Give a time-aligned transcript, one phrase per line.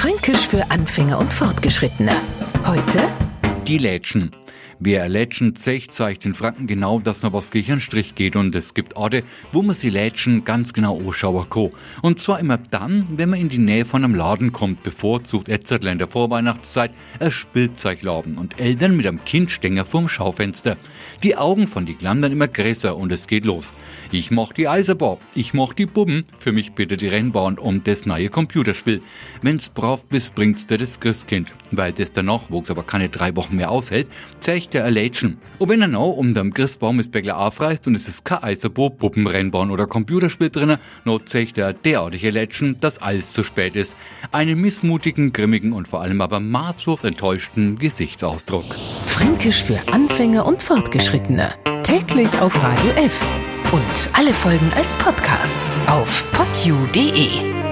[0.00, 2.12] Fränkisch für Anfänger und Fortgeschrittene.
[2.64, 3.00] Heute
[3.66, 4.30] Die Lätschen.
[4.82, 8.54] Wer Lätschen zeigt, zeigt den Franken genau, dass noch was gegen einen Strich geht und
[8.54, 11.68] es gibt Orte, wo man sie Lätschen ganz genau anschauen kann.
[12.00, 15.92] Und zwar immer dann, wenn man in die Nähe von einem Laden kommt, bevorzugt Etzertler
[15.92, 20.78] in der Vorweihnachtszeit ein Spielzeugladen und Eltern mit einem Kindstänger vorm Schaufenster.
[21.22, 23.74] Die Augen von die Glandern immer größer und es geht los.
[24.12, 28.06] Ich moch die Eisenbahn, ich moch die Bubben, für mich bitte die Rennbahn um das
[28.06, 29.02] neue Computerspiel.
[29.42, 31.52] Wenn's brav bist, bringt's dir das Christkind.
[31.70, 34.08] Weil das danach, wo's aber keine drei Wochen mehr aushält,
[34.40, 35.38] zeigt der Erlätschen.
[35.58, 38.96] Und wenn er noch um dem Christbaum ist Bäckler aufreißt und es ist kein Eisenbahn,
[38.96, 43.96] Puppenrennbahn oder Computerspiel drinne, noch zeigt er derartige Lätschen, dass alles zu spät ist.
[44.32, 48.74] Einen missmutigen, grimmigen und vor allem aber maßlos enttäuschten Gesichtsausdruck.
[49.06, 51.54] Fränkisch für Anfänger und Fortgeschrittene.
[51.82, 53.24] Täglich auf Radio F.
[53.72, 57.69] Und alle Folgen als Podcast auf podu.de.